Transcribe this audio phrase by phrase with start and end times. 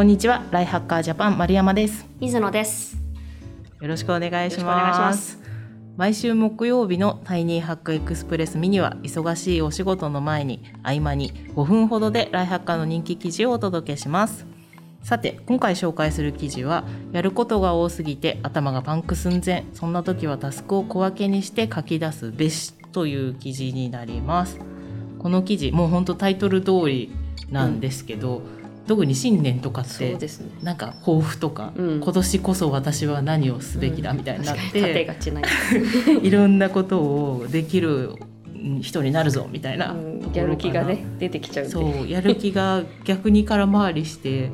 [0.00, 2.06] こんにちはライハッカージャパン丸山です。
[2.20, 2.96] 水野です。
[3.82, 5.32] よろしくお願いしまます。
[5.32, 5.38] す
[5.98, 14.46] 毎週木曜日のタイニーハックエクスプレスミニは忙しいお仕事の前に合間に5分ほどでライハッカーの人気記事をお届けします。
[15.02, 19.66] さて今回紹介する記事はやることが多すぎて頭がパンク寸前。
[19.74, 24.58] そんな時はタスクを小分けにして書き出すべしという記事になります。
[25.18, 27.12] この記事もう本当タイトル通り
[27.50, 28.40] なんですけど、
[28.90, 30.18] 特に新年とかって
[30.64, 32.00] なんか抱負とか、うん。
[32.00, 35.46] 今年こそ私は何をすべきだみたいになってて、がちなや
[36.20, 38.16] いろんなことをできる
[38.80, 40.32] 人になるぞみたいなつ、うん。
[40.34, 44.50] やる気がね出てきちゃうそうやる気が逆に空回りして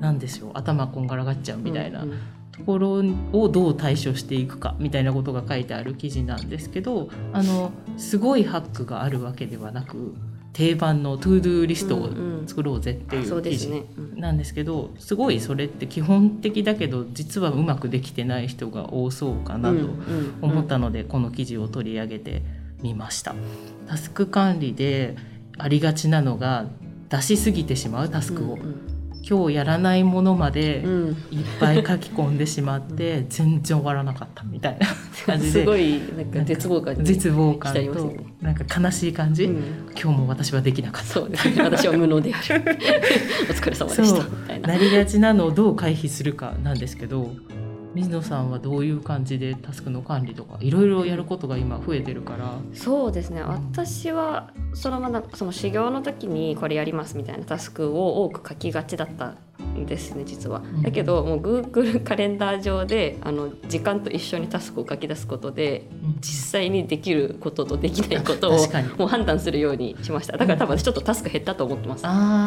[0.00, 2.18] なんですよ頭こんがらがっちゃうみたいなうんうん。
[2.50, 10.16] ところをどう対処していくかみたいなことが書いてある記事なんですけどあのすごいハックがあるわけではなく
[10.52, 14.20] 定番の to do リストをうんうん作ろうぜっていうう記事ですね、うん。
[14.20, 19.88] なんですけどすごいそれって基本的だけど実はうまくできてない人が多そうかなと
[20.42, 22.42] 思ったので、この記事を取り上げて
[22.82, 23.34] みました。
[23.86, 25.16] タスク管理で
[25.58, 26.66] ありがちなのが
[27.08, 28.58] 出しすぎてしまうタスクを、
[29.28, 30.78] 今日やらないものまで
[31.30, 34.86] いっぱい書き込んでしまって全然終わらなかったみたいな
[35.26, 35.60] 感じで。
[35.60, 39.92] すごいなんか絶望感に絶望感となんか悲しい感じ、うん。
[40.00, 41.08] 今日も私はできなかった。
[41.08, 41.50] そうです。
[41.50, 42.62] ね私は無能である。
[43.50, 44.24] お疲れ様でした。
[44.24, 44.68] みたいな。
[44.68, 47.30] なりがちなのをどう回避するかなんですけど
[47.94, 52.58] 水野さんはどういう感じでタスクの管理とかいろいろやることが今増えてるから。
[52.72, 53.42] そうですね。
[53.42, 60.60] 私はそのままその修行の時にこれやりますみたいなタスクを多く書きがちだったんですね実は。
[60.60, 60.82] ん。
[60.82, 65.88] だけどもう Google カレンダー上であの時間と一緒にタスクを書き出すことで
[66.20, 68.58] 実際にできることとできないことを
[68.98, 70.36] もう判断するようにしました。
[70.36, 72.02] だから多分私ちょっとタスク減ったと思ってます。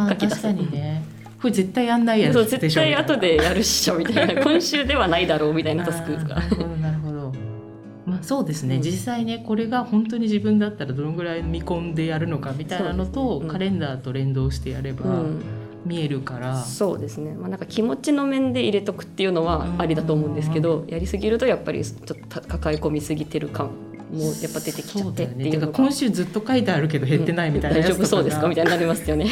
[0.09, 4.39] 書き出す確かにねこれ絶対やんないやそうつでしょ絶対後でやるっしょみたいな。
[4.41, 7.33] 今週ではないだろうみたいなタスクなるほどなるほど。
[8.05, 8.81] まあそうですね、うん。
[8.81, 13.43] 実際ねこれが本当に自分だったらどのぐらい見込んでやるのかみたいなのと、ね。
[13.43, 13.47] うん。
[13.49, 15.41] カレンダーと連動してやればうん。
[15.85, 23.69] 見えるから、そうですね、まあ、なんか気持ちの面で入れとくっていうのはありだと思うんですけど、やりすぎるとやっぱりちょっと抱え込みすぎてる感
[24.13, 28.39] もやっぱ出てきちゃってっていうのね今週ずっと書いてあるけど減ってないみたいなやつとか大丈夫そうです。
[28.39, 29.27] かみたいになりますよね。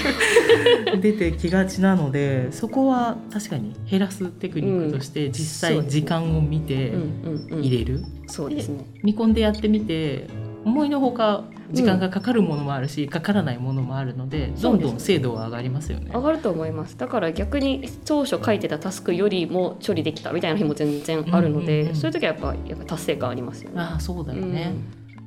[1.02, 8.86] 出てきがちなのでそこは確かに減らすテクニックとして実際時間を見てうんうんうん、入れる、そうですね。
[9.04, 10.28] 見込んでやってみて
[10.64, 16.12] 思いのほか時間がかかるものもあるし、かからないものもあるのでどんどん精度は上がりますよね。
[16.14, 16.98] 上がると思います。
[16.98, 23.82] だから逆に当初書いてたタスクよりも処理できたみたいな日も全然あるので、うんうんうんそういう時はやっぱやっぱ達成感ありますよね。
[23.82, 24.74] ああそうだよね、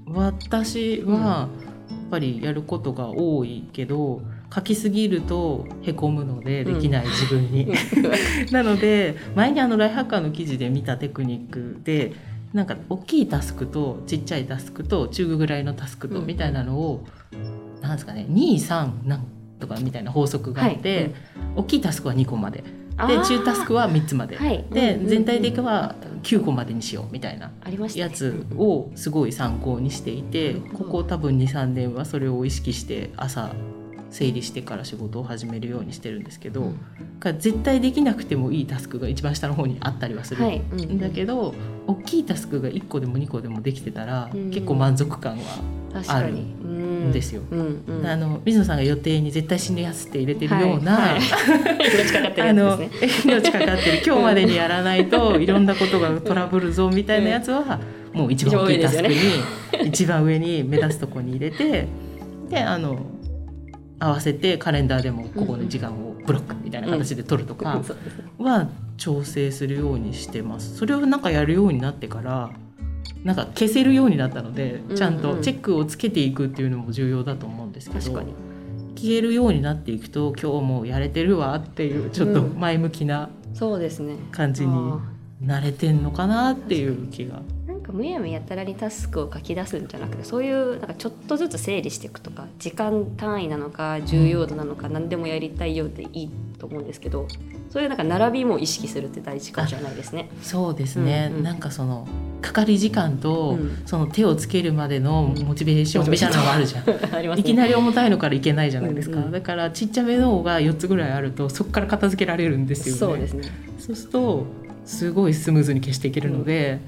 [0.07, 1.49] 私は
[1.91, 4.23] やっぱりやることが多いけど
[4.55, 7.73] 書きすぎるとへこむのでできない自分に、
[8.53, 12.13] なので前にあのライフハッカーの記事で見たテクニックで
[12.55, 17.05] なんか大きいタスクとちっちゃいタスクと中ぐらいのタスクとうんみたいなのを、
[17.83, 19.27] なんですかね23なん
[19.59, 21.05] とかみたいな法則があって、はい。
[21.07, 21.15] うん
[21.57, 22.65] 大きいタスクは2個まで。
[23.09, 24.65] で中タスクは3つまで、はい。
[24.71, 27.51] でうんうん全体的は9個までにしようみたいな
[27.95, 33.51] やつをすごい参考にしていてなるほどここ多分23年はそれを意識して朝
[34.15, 36.79] 整理してから仕事を始めるようにしてるんですけど、うん。
[37.19, 40.45] が絶対できなくてもいいタスクが一番下の方にあったりはする。
[40.45, 41.01] はい、うんん。
[41.01, 41.53] だけど、
[41.89, 44.51] 大きいタスクが1個でも2個でもできてたら、うん。
[44.51, 45.43] 結構満足感は
[45.93, 47.43] 確かにんですよ。
[47.51, 47.85] うん。
[47.89, 51.19] うん、あの水野さんが予定に絶対死ぬやつって入れてるような、はい。
[51.19, 51.21] はい。
[51.93, 53.33] 命かかってるあのやつですね。
[53.35, 54.03] 命かかってる。
[54.07, 57.81] 今日までにやらないと いろんなことがトラブルぞみたいなやつは
[58.13, 59.17] もう一番大きいタスクに
[59.89, 61.89] 一番上に目立つところに入れて
[62.49, 63.14] であの
[63.99, 67.83] 合わせてカレンダーでもここの時間をブロックみたいな形で取るとか
[68.39, 70.77] は調整するようにしてます。
[70.77, 72.51] それをなんかやるようになってから
[73.23, 78.05] なんか消せるようになったのでちゃんとチェックをつけていくっていうのも重要だと思うんですけど。
[78.05, 78.35] 確かに
[78.97, 85.01] 消えるようになっていくと今日もやれてるわっていうちょっと前向きなそうですね感じにあ
[85.43, 87.43] 慣れてんのかなっていう気が。
[87.95, 97.29] むやみやたらにタスクを書き出すんじゃなくてそういうなんかちょっとずつ整理していくとか時間単位なのか重要度なのか何でもやりたいようでいいと思うんですけど
[97.71, 100.29] そういうなんか並びも意識するって大事かもしれないですね。
[100.43, 102.07] そうですね、うんうんなんかその
[102.41, 106.85] かかり時間と、うんその手をつけるまでのモチベーションみたいなのがあるじゃん。
[106.87, 112.99] ねいきなり重たいのからいけないじゃないですか、うんうんだからちっちゃめの方が4つぐらいあるとそこから片付けられるんですよね。
[112.99, 113.45] そうですね。
[113.79, 114.47] そうすると
[114.85, 116.81] すごいスムーズに消していけるので、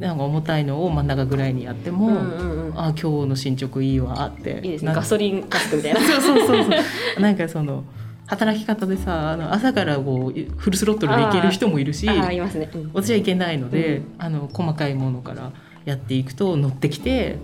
[0.00, 2.80] なんか重たいのを真ん中ぐらいにやっても、うんうんうん。
[2.80, 4.88] あ今日の進捗いいわっていいですね。
[4.88, 6.00] なガソリンタスクみたいな。
[6.00, 6.70] そうそうそうそ
[7.18, 7.20] う。
[7.20, 7.84] なんかその
[8.26, 12.90] 働き方でさあの朝からこうフルスロットルでいける人もいるしああいますね、うん。
[12.94, 15.52] 私はいけないので、うんあの細かいものから
[15.84, 17.36] やっていくと乗ってきて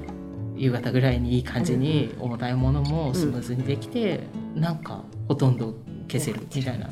[0.56, 4.20] 夕方ぐらいにいい感じに重たいものもスムーズにできて、
[4.54, 5.74] なんかほとんど
[6.10, 6.88] 消せるみたいな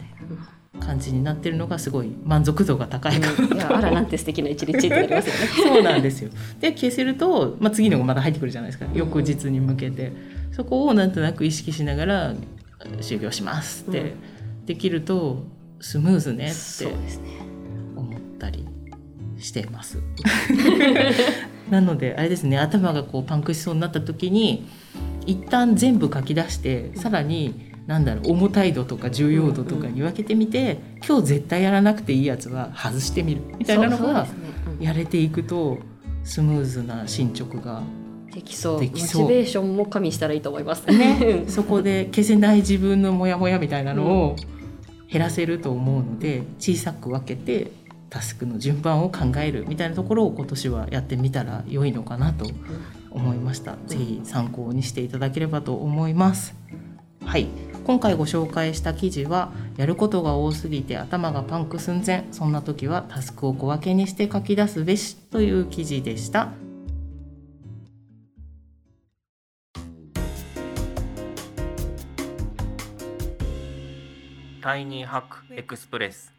[0.81, 5.41] 感じになってるのがすごい満足度が高いかうんいやあらなんて素敵な一日ってなりますよね。
[5.57, 6.31] そうなんですよ。
[6.61, 10.13] で消せると、まあ、次のがまた入ってくるじゃないですか翌日に向けて
[10.53, 12.35] そこをなんとなく意識しながら
[13.01, 14.15] 終了しますって
[14.67, 15.45] できると
[15.81, 17.25] スムーズねってそうですね。
[17.97, 18.67] 思ったり
[19.39, 19.99] しています。
[21.71, 24.67] なのであれですね頭がこうパンクしそうになった時に
[25.27, 33.43] 一旦全部書き出してさらになんだろう重たい度とか重要度とかに分けてみて、今日絶対やらなくていいやつは外してみる。
[33.59, 34.27] みたいなのが
[34.81, 35.79] やれていくと
[36.23, 37.83] スムーズな進捗が
[38.33, 38.81] できそう。
[38.81, 39.23] できそう。
[39.23, 40.87] モチベーションも加味したらいいと思います。
[40.87, 41.45] ね。
[41.47, 44.37] そこで消せない自分のモヤモヤみたいなのを
[45.11, 47.71] 減らせると思うので小さく分けて
[48.11, 52.47] タスクの順番を考えるみたいなところを今年はやってみたら良いのかなと
[53.11, 53.77] 思いました。
[53.87, 56.55] ぜひ参考にしていただければと思います。
[57.25, 57.49] はい、
[57.85, 66.49] 今回ご紹介した記事はやることが多すぎて頭がパンク寸前そんな時はタスクを小分けにして書き出すべしという記事でした。
[74.65, 76.33] タイニーハックエクスプレス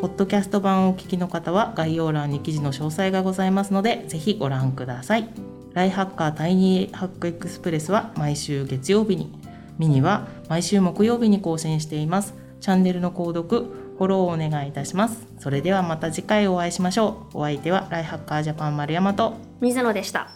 [0.00, 5.28] ポッドキャスト版をお聞きの方は概要欄に記事の詳細がございますのでぜひご覧ください
[5.74, 9.32] ライフハッカータイニーハックエクスプレスは毎週月曜日に。
[9.76, 12.34] ミニは毎週木曜日に更新しています。
[12.60, 13.62] チャンネルの購読
[13.98, 15.26] フォローをお願いいたします。
[15.40, 17.38] それではまた次回お会いしましょう。
[17.38, 19.34] お相手はライフハッカージャパン丸山と。
[19.60, 20.30] 水野でした。